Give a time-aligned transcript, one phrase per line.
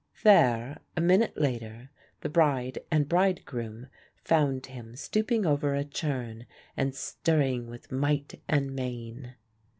[0.23, 1.91] There, a minute later,
[2.21, 3.85] the bride and bridegroom
[4.15, 9.35] found him stooping over a churn and stirring with might and main.